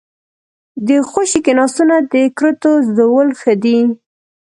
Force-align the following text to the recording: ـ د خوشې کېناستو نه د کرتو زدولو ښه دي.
ـ 0.43 0.85
د 0.87 0.89
خوشې 1.09 1.39
کېناستو 1.45 1.83
نه 1.89 1.97
د 2.13 2.15
کرتو 2.37 2.71
زدولو 2.87 3.33
ښه 3.41 3.53
دي. 3.63 3.79